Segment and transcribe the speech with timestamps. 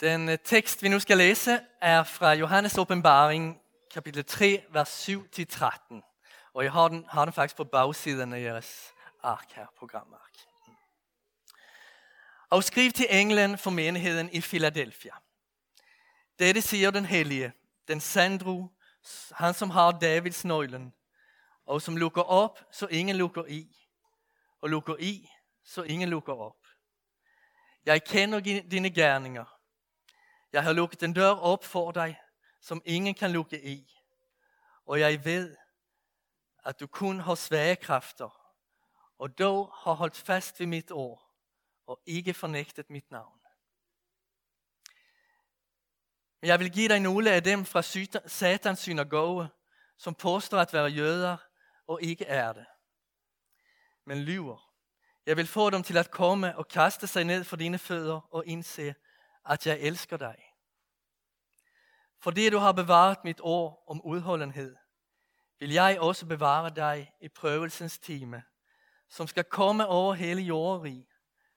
[0.00, 6.50] Den øh, tekst, vi nu skal læse, er fra Johannes åbenbaring, kapitel 3, vers 7-13.
[6.54, 10.32] Og jeg har den, har den faktisk på bagsiden af jeres ark her, programark.
[12.50, 15.12] Og skriv til englen for menigheden i Philadelphia.
[16.38, 17.52] Dette siger den hellige,
[17.88, 18.66] den sandro,
[19.32, 20.94] han som har Davids nøglen,
[21.66, 23.76] og som lukker op, så ingen lukker i,
[24.62, 25.28] og lukker i,
[25.64, 26.66] så ingen lukker op.
[27.86, 28.40] Jeg kender
[28.70, 29.55] dine gerninger.
[30.56, 32.20] Jeg har lukket en dør op for dig,
[32.60, 34.00] som ingen kan lukke i.
[34.86, 35.56] Og jeg ved,
[36.64, 38.54] at du kun har svage kræfter,
[39.18, 41.30] og dog har holdt fast ved mit ord,
[41.86, 43.40] og ikke fornægtet mit navn.
[46.40, 47.82] Men jeg vil give dig nogle af dem fra
[48.28, 49.48] satans synagoge,
[49.96, 51.36] som påstår at være jøder
[51.86, 52.66] og ikke er det,
[54.04, 54.72] men lyver.
[55.26, 58.46] Jeg vil få dem til at komme og kaste sig ned for dine fødder og
[58.46, 58.94] indse,
[59.48, 60.45] at jeg elsker dig.
[62.20, 64.76] Fordi du har bevaret mit ord om udholdenhed,
[65.58, 68.42] vil jeg også bevare dig i prøvelsens time,
[69.08, 71.06] som skal komme over hele jorden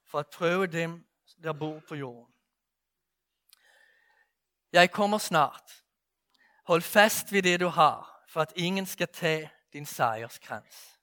[0.06, 1.08] for at prøve dem,
[1.44, 2.34] der bor på jorden.
[4.72, 5.84] Jeg kommer snart.
[6.64, 11.00] Hold fast ved det, du har, for at ingen skal tage din sejrskrans.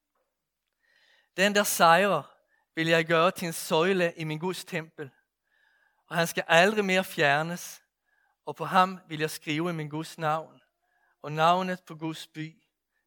[1.36, 2.36] Den, der sejrer,
[2.74, 5.10] vil jeg gøre til en søjle i min Guds tempel,
[6.06, 7.82] og han skal aldrig mere fjernes,
[8.47, 10.62] og på ham vil jeg skrive min Guds navn,
[11.22, 12.62] og navnet på Guds by,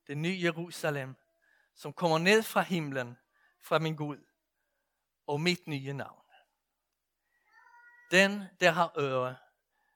[0.08, 1.16] det nye Jerusalem,
[1.76, 3.18] som kommer ned fra himlen,
[3.62, 4.26] fra min Gud,
[5.28, 6.26] og mit nye navn.
[8.12, 9.36] Den, der har øre,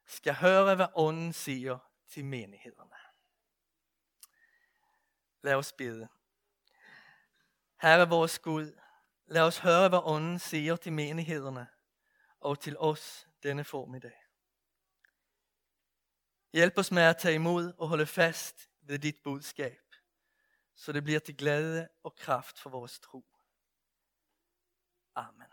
[0.06, 2.96] skal høre, hvad ånden siger til menighederne.
[5.42, 6.08] Lad os bede.
[7.82, 8.80] Herre vores Gud,
[9.26, 11.68] lad os høre, hvad ånden siger til menighederne
[12.40, 14.23] og til os denne formiddag.
[16.54, 19.96] Hjælp os med at tage imod og holde fast ved dit budskab,
[20.76, 23.26] så det bliver til glæde og kraft for vores tro.
[25.16, 25.48] Amen.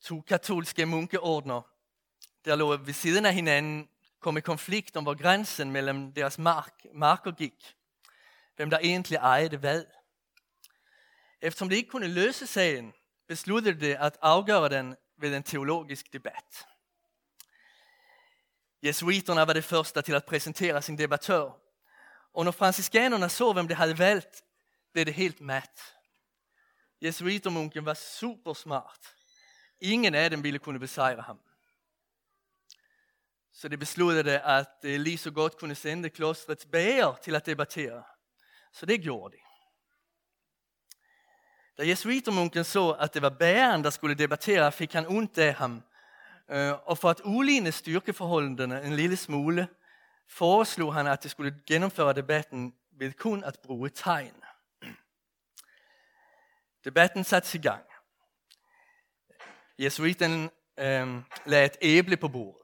[0.00, 1.62] To katolske munkeordner,
[2.44, 3.88] der lå ved siden af hinanden,
[4.20, 7.76] kom i konflikt om hvor grænsen mellem deres mark, marker gik.
[8.56, 9.84] Hvem der egentlig ejede hvad.
[11.40, 12.94] Eftersom det ikke kunne løse sagen,
[13.32, 16.66] besluttede de at afgøre den ved en teologisk debat.
[18.82, 21.52] Jesuiterna var det första till att presentera sin debattör.
[22.34, 24.44] Och när franciskanerna såg vem de hade valt
[24.92, 25.94] blev det helt mätt.
[27.00, 29.14] Jesuitermunken var supersmart.
[29.80, 31.38] Ingen af dem ville kunne besejre ham.
[33.52, 38.04] Så de besluttede at lige så godt kunne sende klostrets bager til at debattere.
[38.72, 39.51] Så det gjorde de.
[41.78, 45.82] Da jesuitermunken så at det var bæren, der skulle debattere, fik han ondt af ham.
[46.48, 49.68] Eh, och og for at uligne styrkeforholdene en lille smule,
[50.28, 54.34] foreslog han, at det skulle gennemføre debatten ved kun at bruge tegn.
[56.84, 57.84] Debatten satte i gang.
[59.78, 62.62] Jesuiten øh, ehm, lagde et æble på bordet.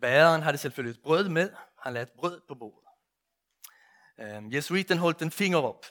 [0.00, 1.50] Bæreren havde selvfølgelig et brød med.
[1.82, 2.88] Han lagde et brød på bordet.
[4.18, 5.86] Ehm, øh, jesuiten holdt en finger op.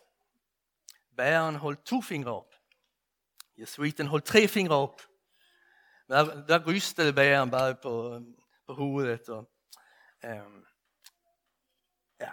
[1.22, 2.54] Bæreren holdt to fingre op.
[3.58, 5.02] Jesuiten holdt tre fingre op.
[6.08, 8.22] Der, der rystede bæreren bare på,
[8.68, 9.30] på hovedet.
[9.30, 9.52] Og,
[10.24, 10.66] um,
[12.20, 12.32] ja,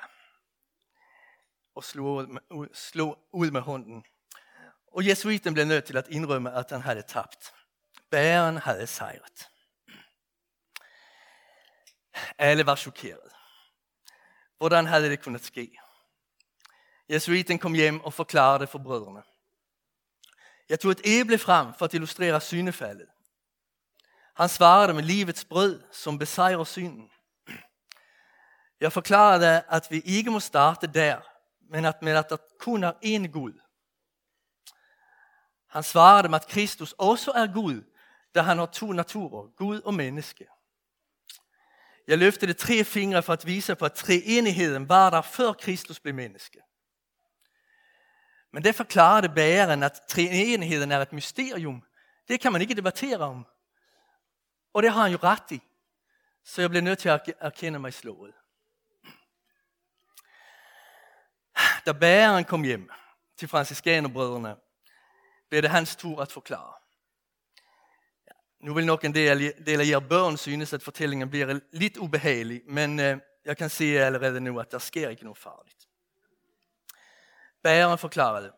[1.75, 2.28] og slog
[2.72, 4.04] slog ud med hånden.
[4.87, 7.55] Og jesuiten blev nødt til at indrømme, at han havde tabt.
[8.10, 9.49] Bæren havde sejret.
[12.38, 13.32] Alle var chokeret.
[14.56, 15.78] Hvordan havde det kunnet ske?
[17.10, 19.22] Jesuiten kom hjem og forklarede for brødrene.
[20.69, 23.06] Jeg tog et æble frem for at illustrere synefaldet.
[24.34, 27.10] Han svarede med livets brød, som besejrer synden.
[28.80, 31.20] Jeg forklarede, at vi ikke må starte der,
[31.70, 33.52] men at med at der kun er en Gud.
[35.69, 37.82] Han svarede med, at Kristus også er Gud,
[38.34, 40.46] da han har to naturer, Gud og menneske.
[42.06, 46.14] Jeg løftede tre fingre for at vise på, at treenigheden var der før Kristus blev
[46.14, 46.58] menneske.
[48.53, 51.83] Men det forklarede bæreren, at treenigheden er et mysterium.
[52.29, 53.47] Det kan man ikke debattere om.
[54.73, 55.61] Og det har han jo ret i.
[56.45, 58.35] Så jeg blev nødt til at erkende mig slået.
[61.87, 62.91] Da bæreren kom hjem
[63.37, 64.56] til franciskanerbrødrene,
[65.49, 66.75] blev det hans tur at forklare.
[68.61, 72.62] Nu vil nok en del, del af jer børn synes, at fortællingen bliver lidt ubehagelig,
[72.67, 75.88] men øh, jeg kan se allerede nu, at der sker ikke noget farligt.
[77.69, 78.53] Bæreren forklarede,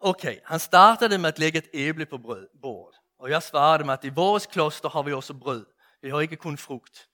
[0.00, 2.18] Okej, okay, han startade med att lägga ett äpple på
[2.62, 2.94] bord.
[3.18, 5.64] Och jag svarade med att i vårt kloster har vi också bröd.
[6.02, 7.08] Vi har inte kun frukt.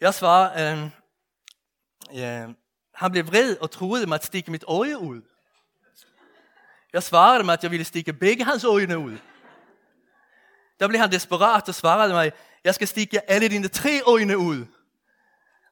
[0.00, 0.90] Jag svarade,
[2.12, 2.54] øh, øh,
[2.94, 5.22] han blev vred och troede mig att sticka mitt öga ud.
[6.92, 9.18] Jag svarade med att jag ville sticka bägge hans ögon ud.
[10.80, 12.32] Då blev han desperat och svarade mig,
[12.62, 14.66] jag ska sticka alla dina tre ögon ud.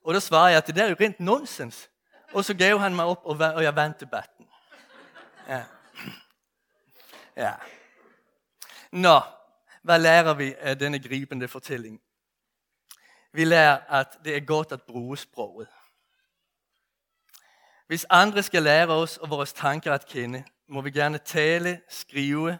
[0.05, 1.90] Och då svarade jag att det där är rent nonsens.
[2.33, 4.47] Och så gav han mig upp och, och jag vann debatten.
[5.49, 5.63] Ja.
[7.37, 7.57] ja.
[8.91, 9.23] Nå,
[9.83, 12.01] vad lærer vi af denne gribende fortælling?
[13.33, 15.69] Vi lærer, at det er godt at bruge sproget.
[17.87, 22.59] Hvis andre skal lære os og vores tanker at kende, må vi gerne tale, skrive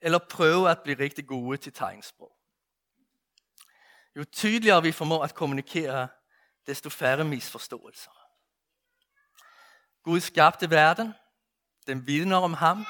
[0.00, 2.36] eller prøve at blive rigtig gode til tegnsprog.
[4.16, 6.08] Jo tydeligere vi formår at kommunikere,
[6.66, 8.19] desto færre misforståelser.
[10.02, 11.14] Gud skabte verden,
[11.86, 12.86] den vidner om ham,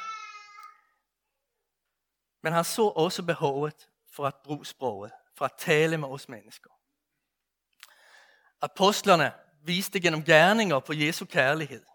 [2.42, 6.70] men han så også behovet for at bruge sproget, for at tale med os mennesker.
[8.60, 11.86] Apostlerne viste gennem gerninger på Jesu kærlighed.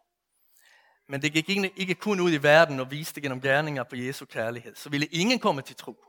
[1.08, 4.76] Men det gik ikke kun ud i verden og viste gennem gerninger på Jesu kærlighed.
[4.76, 6.04] Så ville ingen komme til tro.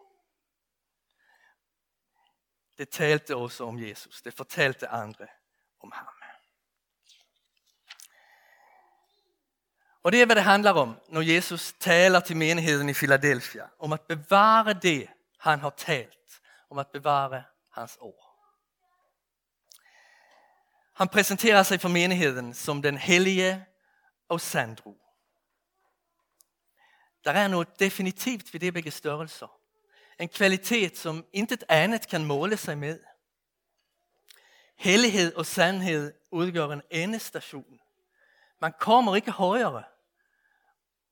[2.78, 4.22] Det talte også om Jesus.
[4.22, 5.26] Det fortalte andre
[5.80, 6.15] om ham.
[10.06, 13.62] Og det er, hvad det handler om, når Jesus taler til menigheden i Philadelphia.
[13.78, 15.08] Om at bevare det,
[15.38, 16.40] han har talt.
[16.70, 17.42] Om at bevare
[17.72, 18.36] hans ord.
[20.94, 23.66] Han præsenterer sig for menigheden som den hellige
[24.28, 24.96] og sandro.
[27.24, 29.58] Der er noget definitivt ved det begge størrelser.
[30.20, 33.00] En kvalitet, som intet andet kan måle sig med.
[34.76, 37.80] Hellighed og sandhed udgør en endestation.
[38.60, 39.82] Man kommer ikke højere,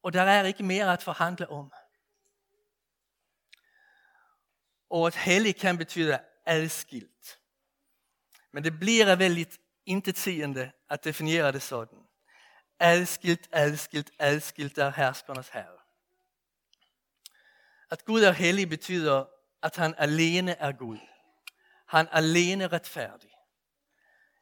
[0.05, 1.73] og der er ikke mere at forhandle om.
[4.91, 7.41] Og at hellig kan betyde adskilt.
[8.53, 11.99] Men det bliver väldigt intetsigende at definiera det sådan.
[12.79, 15.79] Adskilt, adskilt, adskilt er herskernes herre.
[17.91, 19.25] At Gud er hellig betyder,
[19.62, 20.99] at han alene er Gud.
[21.87, 23.31] Han alene retfærdig.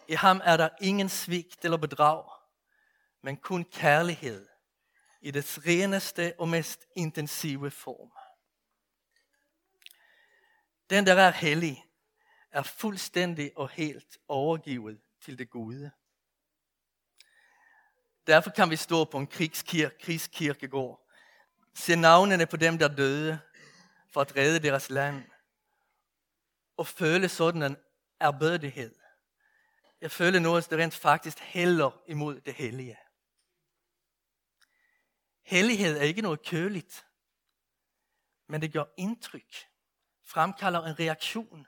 [0.09, 2.25] I ham er der ingen svigt eller bedrag,
[3.23, 4.52] men kun kærlighed
[5.23, 8.13] i dets reneste og mest intensive form.
[10.91, 11.85] Den, der er hellig,
[12.51, 15.91] er fuldstændig og helt overgivet til det gode.
[18.27, 21.09] Derfor kan vi stå på en krigskirke, krigskirkegård,
[21.75, 23.41] se navnene på dem, der døde
[24.11, 25.25] for at redde deres land,
[26.77, 27.77] og føle sådan en
[28.21, 28.95] erbødighed.
[30.01, 32.99] Jeg føler noget, der rent faktisk hælder imod det hellige.
[35.43, 37.07] Hellighed er ikke noget køligt,
[38.47, 39.55] men det gør indtryk,
[40.23, 41.67] fremkalder en reaktion,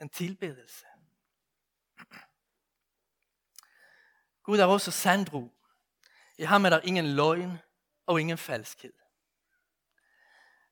[0.00, 0.86] en tilbedelse.
[4.42, 5.52] Gud er også sandro.
[6.38, 7.58] I ham er der ingen løgn
[8.06, 8.92] og ingen falskhed.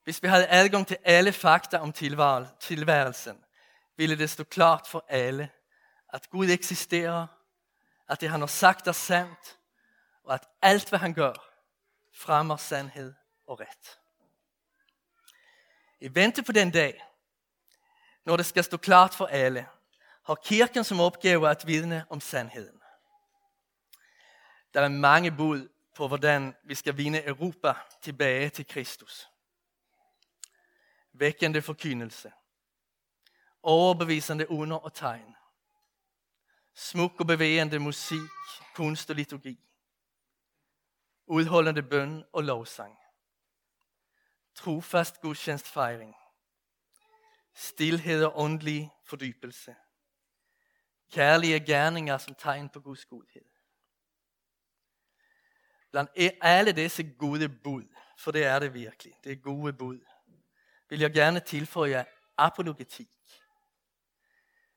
[0.05, 1.93] Hvis vi havde adgang til alle fakta om
[2.61, 3.45] tilværelsen,
[3.97, 5.51] ville det stå klart for alle,
[6.09, 7.27] at Gud eksisterer,
[8.09, 9.59] at det han har sagt er sandt,
[10.23, 11.50] og at alt hvad han gør,
[12.21, 13.15] fremmer sandhed
[13.47, 14.01] og ret.
[16.01, 17.05] I vente på den dag,
[18.25, 19.69] når det skal stå klart for alle,
[20.25, 22.81] har kirken som opgave at vidne om sandheden.
[24.75, 29.29] Der er mange bud på, hvordan vi skal vinde Europa tilbage til Kristus.
[31.13, 32.33] Vækkende forkyndelse.
[33.63, 35.37] Overbevisende under og tegn.
[36.75, 38.31] Smuk og bevægende musik,
[38.75, 39.70] kunst og liturgi
[41.31, 42.99] udholdende bøn og lovsang.
[44.55, 46.17] Trofast gudstjenestfejring.
[47.55, 49.77] Stilhed og åndelig fordybelse.
[51.13, 53.45] Kærlige gerninger som tegn på Guds godhed.
[55.91, 57.85] Blandt e- alle disse gode bud,
[58.19, 60.01] for det er det virkelig, det er gode bud,
[60.89, 62.05] vil jeg gerne tilføje
[62.37, 63.11] apologetik.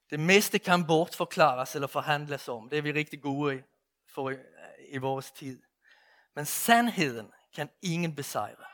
[0.10, 2.70] Det meste kan bortforklares eller forhandles om.
[2.70, 3.64] Det er vi rigtig gode
[4.06, 4.34] for
[4.80, 5.64] i vores tid.
[6.36, 8.66] Men sandheden kan ingen besejre.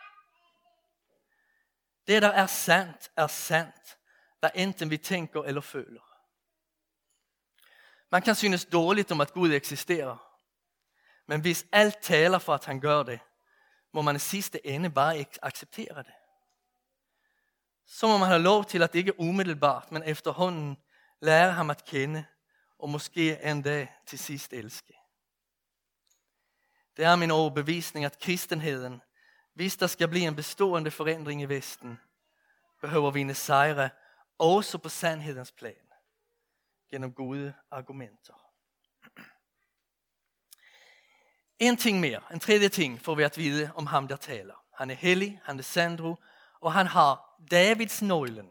[2.08, 3.98] Det, der er sandt, er sandt,
[4.40, 6.02] hvad enten vi tænker eller føler.
[8.12, 10.36] Man kan synes dårligt om, at Gud eksisterer.
[11.28, 13.20] Men hvis alt taler for, at han gør det,
[13.94, 16.14] må man i sidste ende bare acceptere det.
[17.86, 20.78] Så må man have lov til at ikke umiddelbart, men efterhånden
[21.22, 22.26] lære ham at kende,
[22.80, 24.99] og måske en dag til sidst elske.
[27.00, 29.02] Det är min overbevisning att kristenheden,
[29.54, 32.00] hvis der skal blive en bestående forandring i Vesten,
[32.82, 33.90] behøver vinde sejre
[34.38, 35.92] også på sandhedens plan
[36.92, 38.34] gennem gode argumenter.
[41.60, 44.56] En ting mere, en tredje ting får vi at vide om ham, der taler.
[44.74, 46.16] Han er hellig, han er sandro,
[46.60, 48.50] og han har Davids nøglen.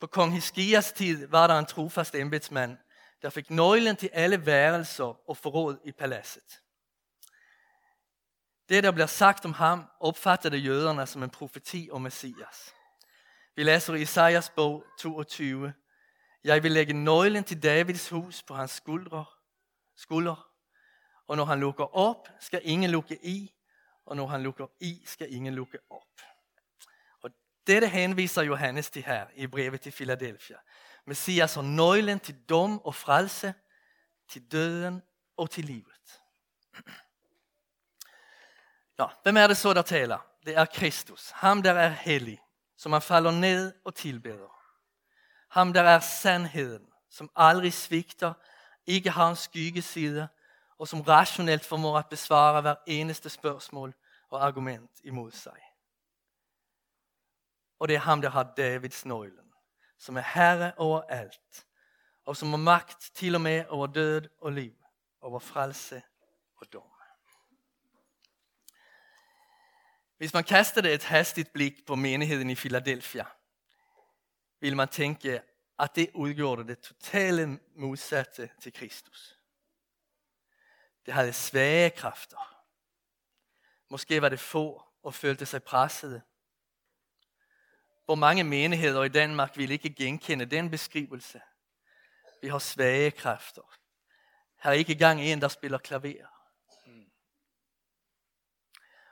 [0.00, 2.78] På kong Hiskias tid var der en trofast embedsmand,
[3.22, 6.62] der fik nøglen til alle værelser og forråd i paladset.
[8.68, 12.74] Det, der bliver sagt om ham, opfattede jøderne som en profeti om Messias.
[13.56, 15.74] Vi læser i Isaias bog 22.
[16.44, 19.24] Jeg vil lægge nøglen til Davids hus på hans skuldre,
[19.96, 20.36] skuldre,
[21.26, 23.54] og når han lukker op, skal ingen lukke i,
[24.06, 26.20] og når han lukker i, skal ingen lukke op.
[27.22, 27.30] Og
[27.66, 30.56] dette henviser Johannes til her i brevet til Philadelphia.
[31.06, 33.54] Messias har nøglen til dom og frelse,
[34.28, 35.02] til døden
[35.36, 36.20] og til livet.
[38.98, 40.18] Nå, hvem er det så, der taler?
[40.46, 42.42] Det er Kristus, ham der er hellig,
[42.76, 44.56] som man falder ned og tilbeder.
[45.48, 48.32] Ham der er sandheden, som aldrig svigter,
[48.86, 50.28] ikke har en skyggeside,
[50.78, 53.94] og som rationelt formår at besvare hver eneste spørgsmål
[54.30, 55.58] og argument imod sig.
[57.78, 59.52] Og det er ham, der har Davids nøglen,
[59.98, 61.66] som er herre over alt,
[62.24, 64.74] og som har magt til og med over død og liv,
[65.20, 66.02] over frelse
[66.56, 66.95] og dom.
[70.16, 73.24] Hvis man kastede et hastigt blik på menigheden i Philadelphia,
[74.60, 75.42] vil man tænke,
[75.78, 79.38] at det udgjorde det totale modsatte til Kristus.
[81.06, 82.62] Det havde svage kræfter.
[83.90, 86.22] Måske var det få og følte sig pressede.
[88.04, 91.40] Hvor mange menigheder i Danmark vil ikke genkende den beskrivelse.
[92.42, 93.76] Vi har svage kræfter.
[94.62, 96.35] Her er ikke gang en, der spiller klaver.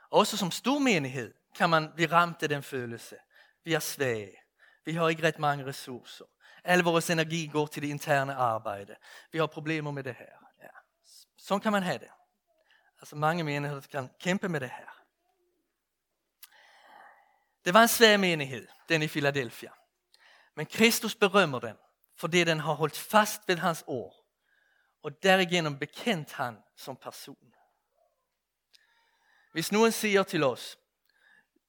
[0.09, 3.15] Også som stor menighed kan man blive ramt af den følelse.
[3.63, 4.31] Vi er svage.
[4.85, 6.25] Vi har ikke ret mange ressourcer.
[6.63, 8.95] Al vores energi går til det interne arbejde.
[9.31, 10.31] Vi har problemer med det her.
[10.61, 10.67] Ja.
[11.37, 12.09] Sådan kan man have det.
[13.01, 14.95] Altså mange menigheder kan kæmpe med det her.
[17.65, 19.71] Det var en svær menighed, den i Philadelphia.
[20.55, 21.77] Men Kristus berømmer den,
[22.17, 24.15] fordi den har holdt fast ved hans ord,
[25.03, 27.54] og derigennem bekendt han som person.
[29.55, 30.77] Hvis nogen siger til os,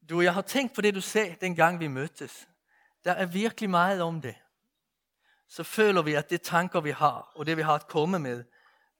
[0.08, 2.48] du, jeg har tænkt på det, du sagde, dengang vi mødtes.
[3.04, 4.34] Der er virkelig meget om det.
[5.48, 8.44] Så føler vi, at det tanker, vi har, og det, vi har at komme med,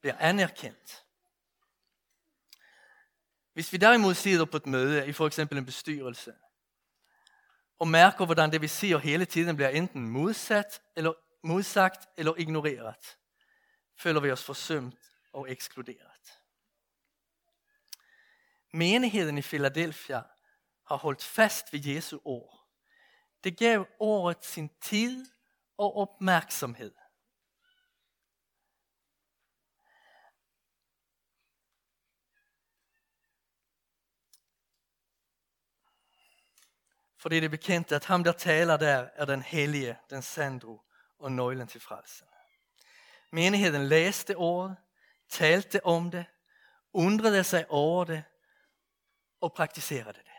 [0.01, 1.05] bliver anerkendt.
[3.53, 6.33] Hvis vi derimod sidder på et møde, i for eksempel en bestyrelse,
[7.79, 11.13] og mærker, hvordan det, vi siger hele tiden, bliver enten modsat, eller
[11.43, 13.17] modsagt eller ignoreret,
[13.97, 14.99] føler vi os forsømt
[15.33, 16.16] og ekskluderet.
[18.73, 20.21] Menigheden i Philadelphia
[20.87, 22.67] har holdt fast ved Jesu ord.
[23.43, 25.25] Det gav året sin tid
[25.77, 26.93] og opmærksomhed.
[37.19, 40.81] For det er bekendt, at ham der taler der er den hellige, den sandro
[41.19, 42.27] og nøglen til frelsen.
[43.31, 44.77] Menigheden læste ordet,
[45.29, 46.25] talte om det,
[46.93, 48.23] undrede sig over det
[49.41, 50.31] og praktiserede det.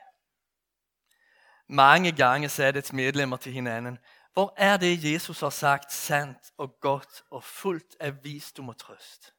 [1.68, 3.98] Mange gange sagde dets medlemmer til hinanden,
[4.32, 9.34] hvor er det, Jesus har sagt sandt og godt og fuldt af visdom og trøst?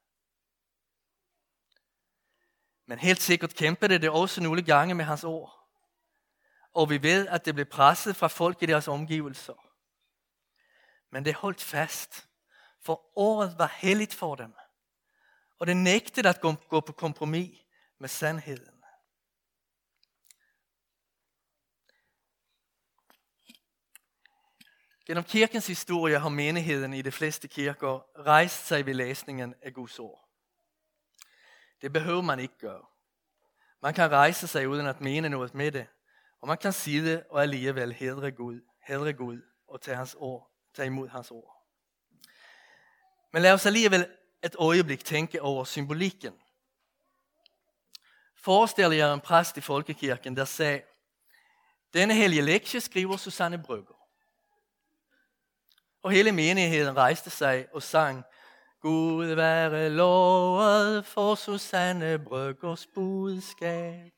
[2.85, 5.69] Men helt sikkert kæmpede det også nogle gange med hans ord.
[6.73, 9.69] Og vi ved, at det blev presset fra folk i deres omgivelser.
[11.11, 12.27] Men det holdt fast,
[12.81, 14.53] for året var helligt for dem.
[15.59, 17.59] Og det nægtede at gå på kompromis
[17.99, 18.78] med sandheden.
[25.09, 29.99] Gennem kirkens historie har menigheden i de fleste kirker rejst sig ved læsningen af Guds
[29.99, 30.29] ord.
[31.81, 32.85] Det behøver man ikke gøre.
[33.81, 35.87] Man kan rejse sig uden at mene noget med det,
[36.41, 40.51] og man kan sige det og alligevel hedre Gud, hedre Gud og tage, hans ord,
[40.73, 41.65] tage imod hans ord.
[43.33, 44.07] Men lad os alligevel
[44.43, 46.33] et øjeblik tænke over symbolikken.
[48.35, 50.81] Forestil jer en præst i folkekirken, der sagde,
[51.93, 53.99] denne hellige lektie skriver Susanne Brøgger.
[56.03, 58.24] Og hele menigheden rejste sig og sang,
[58.82, 64.12] Gud være lovet for Susanne Bryggers budskab.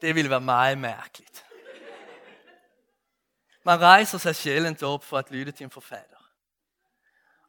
[0.00, 1.44] Det ville være meget mærkeligt.
[3.64, 6.16] Man rejser sig sjældent op for at lytte til en forfatter.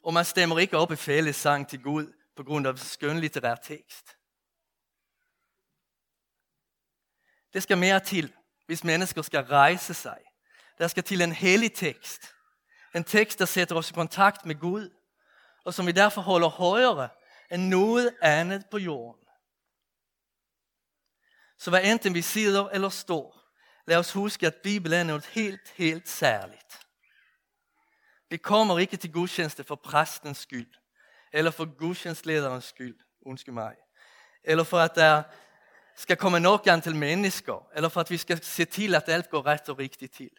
[0.03, 4.17] Og man stemmer ikke op i fællessang til Gud på grund av skönlitterär text.
[7.53, 8.33] Det skal mere til,
[8.65, 10.30] hvis mennesker skal rejse sig.
[10.81, 12.33] Der skal til en hellig tekst.
[12.95, 14.89] En tekst, der sætter os i kontakt med Gud,
[15.65, 17.09] og som vi derfor holder højere
[17.51, 19.27] end noget andet på jorden.
[21.59, 23.37] Så hvad enten vi sidder eller står,
[23.87, 26.87] lad os huske, at Bibelen er noget helt, helt særligt.
[28.29, 30.73] Vi kommer ikke til gudstjeneste for præstens skyld,
[31.33, 33.75] eller for gudstjenestlederens skyld, undskyld mig,
[34.43, 35.23] eller for at der
[35.95, 39.45] skal komme nok antal mennesker, eller for at vi skal se til, at alt går
[39.45, 40.31] ret og rigtigt til.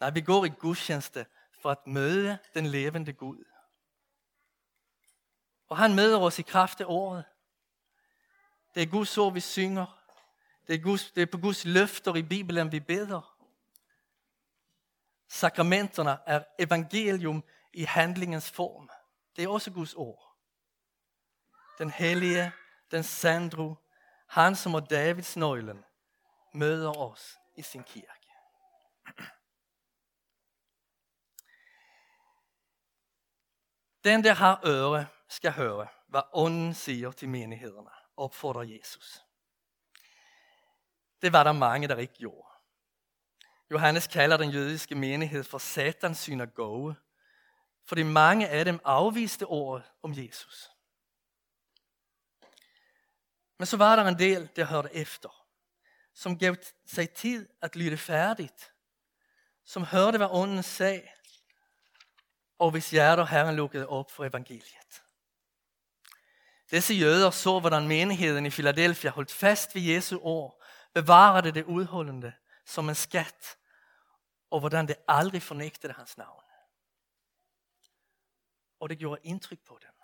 [0.00, 1.26] Nej, vi går i gudstjeneste
[1.62, 3.44] for at møde den levende Gud.
[5.68, 7.24] Og han møder os i kraft af året.
[8.74, 10.04] Det er Guds ord, vi synger.
[10.66, 13.36] Det er, Guds, det er på Guds løfter i Bibelen, vi beder.
[15.28, 18.90] Sakramenterne er evangelium i handlingens form.
[19.36, 20.36] Det er også Guds ord.
[21.78, 22.52] Den hellige,
[22.90, 23.74] den sandro,
[24.26, 25.84] han som er Davids nøglen,
[26.54, 28.30] møder os i sin kirke.
[34.04, 39.24] Den der har øre skal høre, hvad ånden siger til menighederne, opfordrer Jesus.
[41.22, 42.48] Det var der mange, der ikke gjorde.
[43.70, 46.96] Johannes kalder den jødiske menighed for satans synagoge,
[47.84, 50.70] fordi mange af dem afviste ordet om Jesus.
[53.58, 55.46] Men så var der en del, der hørte efter,
[56.14, 58.72] som gav sig tid at lytte færdigt,
[59.64, 61.08] som hørte, hvad ånden sagde,
[62.60, 65.02] og hvis hjerter Herren lukkede op for evangeliet.
[66.70, 70.62] Disse jøder så, hvordan menigheden i Philadelphia holdt fast ved Jesu ord,
[70.94, 72.32] bevarede det udholdende
[72.64, 73.58] som en skat,
[74.50, 76.42] og hvordan det aldrig fornægtede hans navn.
[78.80, 79.94] Og det gjorde indtryk på dem.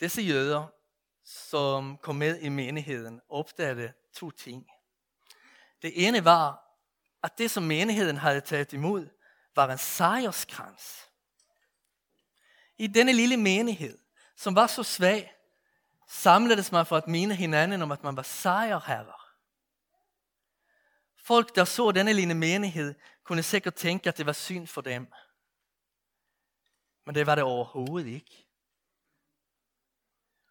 [0.00, 0.66] Disse jøder,
[1.24, 4.70] som kom med i menigheden, opdagede to ting.
[5.82, 6.63] Det ene var,
[7.24, 9.08] at det som menigheden havde taget imod,
[9.56, 11.10] var en sejrskrans.
[12.78, 13.98] I denne lille menighed,
[14.36, 15.34] som var så svag,
[16.08, 19.34] samledes man for at mine hinanden om, at man var sejrherrer.
[21.16, 25.12] Folk, der så denne lille menighed, kunne sikkert tænke, at det var synd for dem.
[27.06, 28.46] Men det var det overhovedet ikke.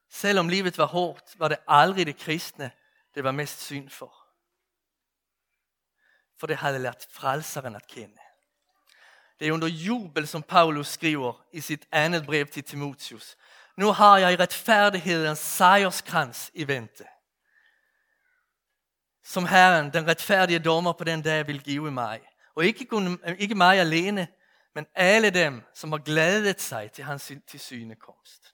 [0.10, 2.72] Selvom livet var hårdt, var det aldrig det kristne,
[3.16, 4.23] det var mest synd for.
[6.40, 8.18] For det havde lært frelseren at kende.
[9.40, 13.38] Det er under jubel, som Paulus skriver i sit andet brev til Timotius.
[13.78, 17.06] Nu har jeg retfærdighedens sejrskrans i vente.
[19.24, 22.22] Som Herren, den retfærdige dommer på den dag, vil give mig.
[22.56, 24.28] Og ikke, kun, ikke mig alene,
[24.76, 28.54] men alle dem, som har glædet sig til hans tilsynekomst.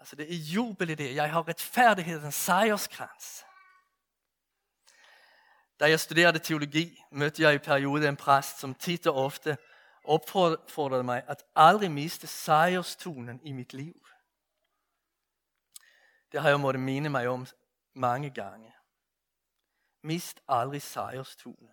[0.00, 1.14] Altså det er jubel i det.
[1.14, 3.44] Jeg har retfærdighedens sejrskrans.
[5.80, 9.56] Da jeg studerede teologi, mødte jeg i perioden en præst, som tit og ofte
[10.04, 13.94] opfordrede mig at aldrig miste sejrstunen i mit liv.
[16.32, 17.46] Det har jeg måttet mene mig om
[17.94, 18.74] mange gange.
[20.02, 21.68] Mist aldrig sejrstunen.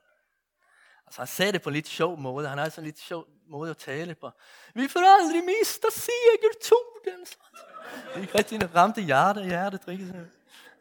[1.05, 2.47] Altså han sagde det på en lidt sjov måde.
[2.47, 4.31] Han har sådan en lidt sjov måde at tale på.
[4.75, 7.25] Vi får aldrig miste segertonen.
[7.25, 9.87] Det er ikke rigtig ramte hjerte, hjertet.
[9.87, 10.29] Ikke?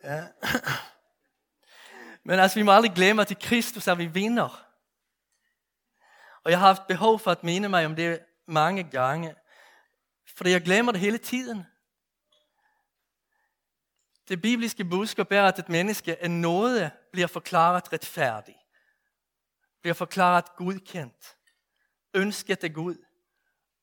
[0.04, 0.26] Ja.
[2.24, 4.66] Men altså, vi må aldrig glemme, at i Kristus er vi vinder.
[6.44, 9.34] Og jeg har haft behov for at minde mig om det mange gange.
[10.36, 11.66] Fordi jeg glemmer det hele tiden.
[14.28, 18.56] Det bibliske budskab er, at et menneske af noget bliver forklaret retfærdig.
[19.80, 21.36] Bliver forklaret godkendt.
[22.14, 22.96] Ønsket af Gud.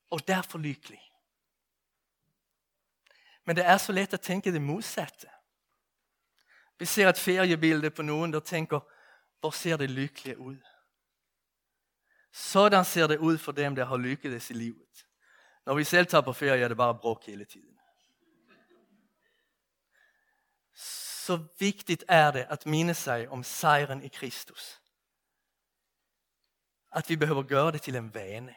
[0.09, 1.01] Og derfor lykkelig.
[3.45, 5.27] Men det er så let at tænke det modsatte.
[6.79, 8.79] Vi ser et feriebilde på nogen, der tænker,
[9.39, 10.57] hvor ser det lykkelige ud?
[12.31, 15.05] Sådan ser det ud for dem, der har lykkedes i livet.
[15.65, 17.79] Når vi selv tager på ferie, er det bare brok hele tiden.
[21.27, 24.81] Så vigtigt er det at minde sig om sejren i Kristus.
[26.91, 28.55] At vi behøver gøre det til en vane.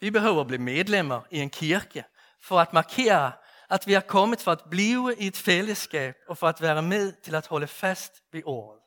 [0.00, 2.04] Vi behøver blive medlemmer i en kirke
[2.40, 3.32] for at markere,
[3.70, 7.12] at vi er kommet for at blive i et fællesskab og for at være med
[7.12, 8.82] til at holde fast ved ordet.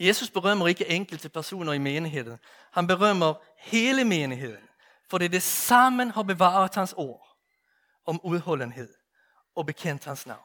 [0.00, 2.38] Jesus berømmer ikke enkelte personer i menigheden.
[2.72, 4.68] Han berømmer hele menigheden,
[5.10, 7.36] för det det sammen har bevaret hans ord
[8.06, 8.94] om udholdenhed
[9.56, 10.44] og bekendt hans navn.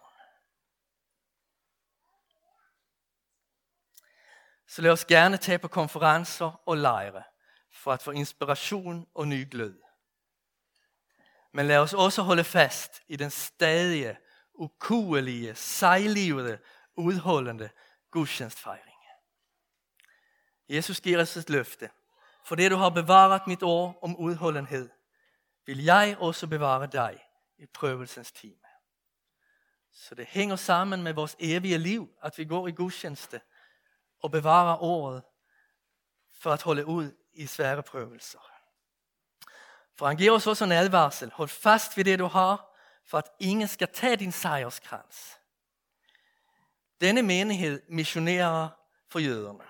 [4.67, 7.23] Så lad os gerne tage på konferencer og lejre
[7.71, 9.82] for at få inspiration og ny glød.
[11.55, 14.17] Men lad os også holde fast i den stadige,
[14.53, 16.59] ukuelige, sejlivede,
[16.95, 17.69] udholdende
[18.11, 18.97] gudstjenestfejring.
[20.69, 21.89] Jesus giver os et løfte.
[22.45, 24.89] For det du har bevaret mit ord om udholdenhed,
[25.65, 27.23] vil jeg også bevare dig
[27.57, 28.55] i prøvelsens time.
[29.91, 33.41] Så det hænger sammen med vores evige liv, at vi går i gudstjeneste
[34.19, 35.23] og bevarer ordet
[36.33, 38.52] for at holde ud i svære prøvelser.
[39.95, 41.31] For han giver os også en advarsel.
[41.33, 42.75] Hold fast ved det du har,
[43.05, 45.39] for at ingen skal tage din sejrskrans.
[47.01, 48.69] Denne menighed missionerer
[49.09, 49.63] for jøderne.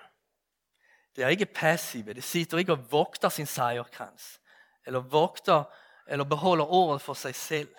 [1.16, 2.14] Det er ikke passive.
[2.14, 4.40] Det sitter ikke og vogter sin sejrkrans.
[4.86, 5.64] Eller vogter
[6.06, 7.74] eller beholder ordet for sig selv.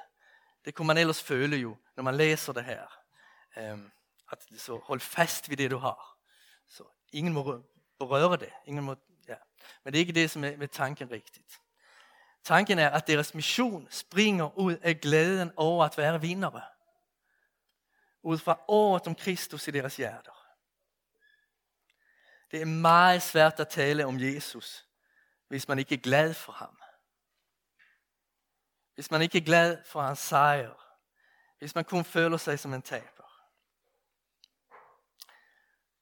[0.65, 2.85] Det kunne man ellers føle jo, når man læser det her.
[3.73, 3.91] Um,
[4.31, 6.17] at så hold fast ved det du har.
[6.67, 7.63] Så ingen må
[7.99, 8.53] berøre det.
[8.65, 8.95] Ingen må,
[9.27, 9.35] ja.
[9.83, 11.61] Men det er ikke det, som er med tanken rigtigt.
[12.45, 16.61] Tanken er, at deres mission springer ud af glæden over at være vindere.
[18.23, 20.47] Ud fra året om Kristus i deres hjerter.
[22.51, 24.87] Det er meget svært at tale om Jesus,
[25.47, 26.81] hvis man ikke er glad for ham.
[28.95, 30.97] Hvis man ikke er glad for hans sejr.
[31.59, 33.41] Hvis man kun føler sig som en taber.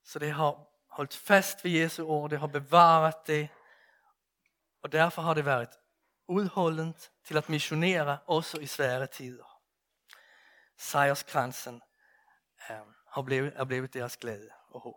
[0.03, 3.49] Så det har holdt fast ved Jesu ord, det har bevaret det.
[4.81, 5.69] Og derfor har det været
[6.27, 9.61] udholdent til at missionere også i svære tider.
[10.77, 11.81] Sejrskransen
[12.67, 12.79] er,
[13.13, 14.95] har blivit, er blevet deres glæde og håb.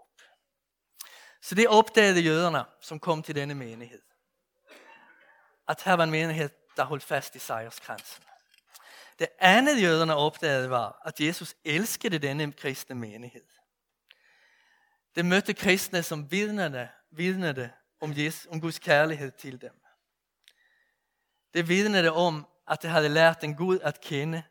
[1.42, 4.02] Så det opdagede jøderne, som kom til denne menighed.
[5.68, 8.24] At her var en menighed, der holdt fast i sejrskransen.
[9.18, 13.44] Det andet jøderne opdagede var, at Jesus elskede denne kristne menighed.
[15.14, 19.85] Det mødte kristne, som vidnede, vidnede om, Jesus, om Guds kærlighed til dem.
[21.56, 24.42] Det vidnede om, at de havde lært en Gud at kende,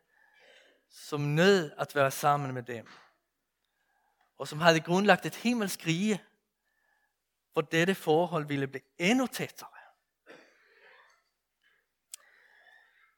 [0.90, 2.88] som nød at være sammen med dem.
[4.38, 6.24] Og som havde grundlagt et himmelsk rige,
[7.52, 9.68] hvor dette forhold ville blive endnu tættere.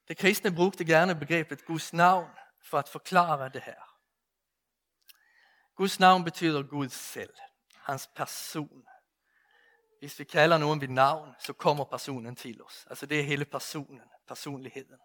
[0.08, 2.30] De kristne brugte gerne begrebet Guds navn
[2.62, 3.98] for at forklare det her.
[5.74, 7.34] Guds navn betyder Gud selv,
[7.74, 8.88] hans person.
[9.98, 12.86] Hvis vi kalder nogen ved navn, så kommer personen til os.
[12.90, 14.98] Altså det er hele personen, personligheden.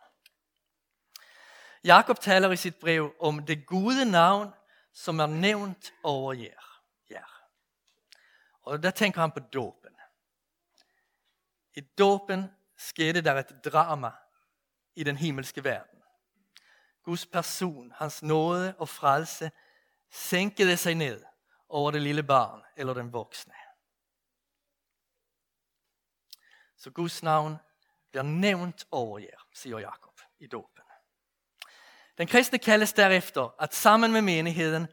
[1.84, 4.54] Jakob taler i sit brev om det gode navn,
[4.94, 6.82] som er nævnt over jer.
[7.10, 7.48] jer.
[8.62, 9.96] Og der tænker han på dåben.
[11.76, 14.12] I dåben skete der et drama
[14.96, 16.00] i den himmelske verden.
[17.04, 19.52] Guds person, hans nåde og frelse
[20.12, 21.26] sænkede sig ned
[21.70, 23.54] over det lille barn eller den voksne.
[26.84, 27.58] Så Guds navn
[28.12, 30.84] bliver nævnt over jer, siger Jakob i dåben.
[32.18, 34.88] Den kristne kaldes derefter at sammen med menigheden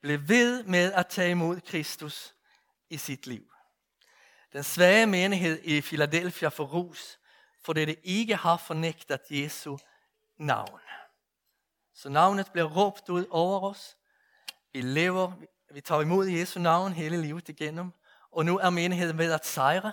[0.00, 2.34] blive ved med at tage imod Kristus
[2.90, 3.52] i sit liv.
[4.52, 7.18] Den svage menighed i Philadelphia for Rus
[7.64, 9.76] fordi det ikke har fornægtet Jesu
[10.38, 10.80] navn.
[11.94, 13.96] Så navnet bliver råbt ud over os.
[14.72, 15.32] Vi lever,
[15.70, 17.92] vi tager imod Jesu navn hele livet igennem.
[18.30, 19.92] Og nu er menigheden ved at sejre,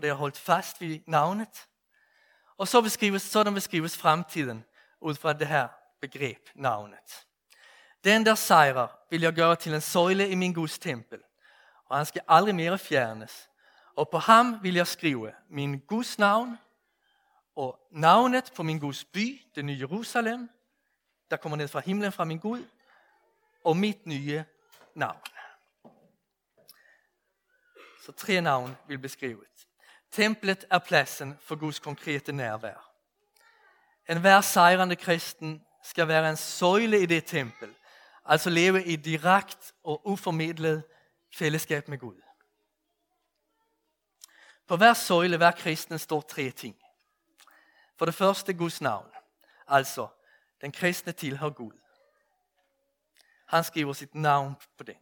[0.00, 1.68] for det har holdt fast ved navnet.
[2.56, 4.64] Og så beskrives, sådan beskrives fremtiden
[5.00, 5.68] ud fra det her
[6.00, 7.26] begreb, navnet.
[8.04, 11.20] Den der sejrer vil jeg gøre til en søjle i min Guds tempel,
[11.86, 13.48] og han skal aldrig mere fjernes.
[13.96, 16.58] Og på ham vil jeg skrive min Guds navn
[17.56, 20.50] og navnet på min Guds by, det nye Jerusalem,
[21.30, 22.64] der kommer ned fra himlen fra min Gud,
[23.64, 24.44] og mit nye
[24.94, 25.20] navn.
[28.02, 29.59] Så tre navn vil beskrives.
[30.12, 32.90] Templet er pladsen for Guds konkrete nærvær.
[34.08, 37.74] En hver sejrende kristen skal være en søjle i det tempel,
[38.24, 40.82] altså leve i direkt og uformidlet
[41.34, 42.20] fællesskab med Gud.
[44.66, 46.76] På hver søjle, hver kristen, står tre ting.
[47.96, 49.10] For det første Guds navn.
[49.68, 50.06] Altså,
[50.60, 51.72] den kristne tilhører Gud.
[53.46, 54.96] Han skriver sitt navn på den.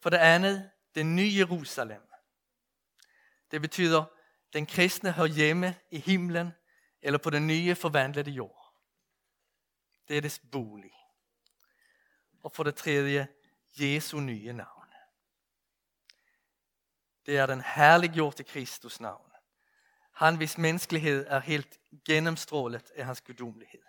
[0.00, 2.05] For det andet, det nye Jerusalem.
[3.50, 4.04] Det betyder,
[4.52, 6.52] den kristne hører hjemme i himlen
[7.02, 8.74] eller på den nye forvandlede jord.
[10.08, 10.92] Det er dets bolig.
[12.42, 13.28] Og for det tredje,
[13.80, 14.92] Jesu nye navn.
[17.26, 19.32] Det er den herliggjorte Kristus navn.
[20.12, 23.82] Han hvis menneskelighed er helt gennemstrålet af hans guddomlighed.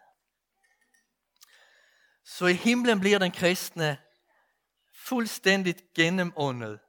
[2.23, 3.97] Så i himlen bliver den kristne
[4.93, 6.79] fuldstændigt gennemåndet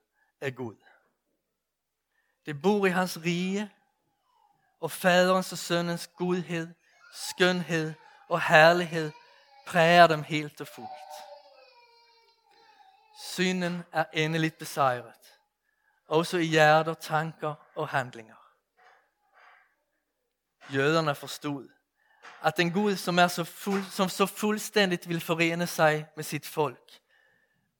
[0.40, 0.76] af Gud.
[2.48, 3.70] Det bor i hans rige,
[4.80, 6.74] og faderens og sønnens godhed,
[7.12, 7.94] skønhed
[8.28, 9.12] og herlighed
[9.66, 10.90] præger dem helt og fuldt.
[13.22, 15.38] Synden er endeligt besejret,
[16.06, 18.36] også i hjerter, tanker og handlinger.
[20.74, 21.68] Jøderne forstod,
[22.42, 26.46] at en Gud, som, er så fuld, som så fuldstændigt vil forene sig med sit
[26.46, 27.00] folk,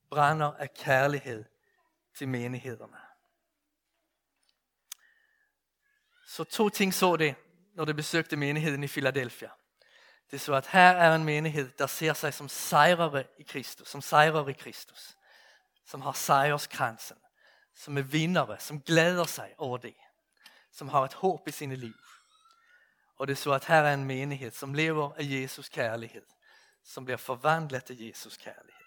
[0.09, 1.45] brænder af kærlighed
[2.17, 3.08] til menighederne.
[6.29, 7.35] Så to ting så det,
[7.73, 9.49] når det besøgte menigheden i Philadelphia.
[10.31, 14.01] Det så, at her er en menighed, der ser sig som sejrere i Kristus, som
[14.01, 15.17] sejrere i Kristus,
[15.85, 17.17] som har sejrskransen,
[17.75, 19.95] som er vindere, som glæder sig over det,
[20.71, 21.97] som har et håb i sine liv.
[23.17, 26.25] Og det så, at her er en menighed, som lever af Jesus kærlighed,
[26.83, 28.85] som bliver forvandlet af Jesus kærlighed.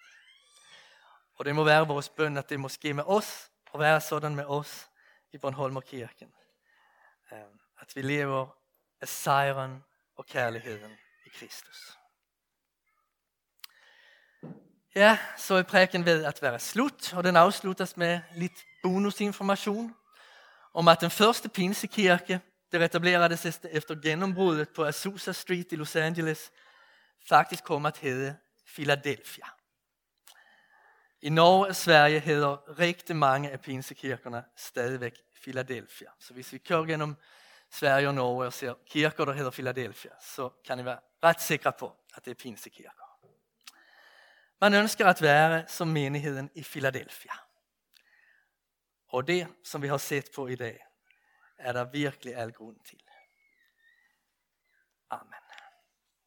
[1.34, 4.34] Og det må være vores bøn, at det må ske med os, og være sådan
[4.34, 4.88] med os
[5.32, 6.32] i Bornholmerkirken
[7.32, 8.56] att at vi lever
[9.00, 9.84] af sejren
[10.16, 10.92] og kærligheden
[11.26, 11.98] i Kristus.
[14.94, 19.94] Ja, så er præken ved at være slut, og den afsluttes med lidt bonusinformation
[20.74, 22.40] om at den første pinsekirke,
[22.72, 26.52] der etablerades efter gennembruddet på Azusa Street i Los Angeles,
[27.28, 28.36] faktisk kom at hedde
[28.74, 29.44] Philadelphia.
[31.22, 36.10] I Norge og Sverige hedder rigtig mange af pinsekirkerne stadigvæk Philadelphia.
[36.18, 37.14] Så hvis vi kører gennem
[37.70, 41.72] Sverige og Norge og ser kirker, der hedder Philadelphia, så kan I være ret sikre
[41.72, 43.12] på, at det er pinsekirker.
[44.60, 47.32] Man ønsker at være som menigheden i Philadelphia.
[49.08, 50.86] Og det, som vi har set på i dag,
[51.58, 53.02] er der virkelig al grund til.
[55.10, 55.41] Amen.